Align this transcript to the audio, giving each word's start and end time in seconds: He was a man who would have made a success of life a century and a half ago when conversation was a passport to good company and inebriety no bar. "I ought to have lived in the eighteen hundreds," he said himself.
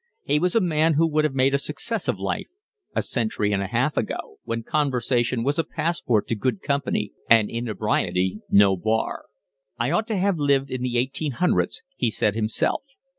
He 0.23 0.39
was 0.39 0.55
a 0.55 0.61
man 0.61 0.93
who 0.95 1.07
would 1.07 1.25
have 1.25 1.35
made 1.35 1.53
a 1.53 1.59
success 1.59 2.07
of 2.07 2.17
life 2.17 2.47
a 2.95 3.03
century 3.03 3.51
and 3.53 3.61
a 3.61 3.67
half 3.67 3.95
ago 3.97 4.39
when 4.43 4.63
conversation 4.63 5.43
was 5.43 5.59
a 5.59 5.63
passport 5.63 6.27
to 6.29 6.35
good 6.35 6.63
company 6.63 7.11
and 7.29 7.51
inebriety 7.51 8.39
no 8.49 8.75
bar. 8.75 9.25
"I 9.77 9.91
ought 9.91 10.07
to 10.07 10.17
have 10.17 10.39
lived 10.39 10.71
in 10.71 10.81
the 10.81 10.97
eighteen 10.97 11.33
hundreds," 11.33 11.83
he 11.97 12.09
said 12.09 12.33
himself. 12.33 12.81